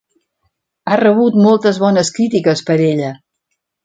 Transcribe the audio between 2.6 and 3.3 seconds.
per ella.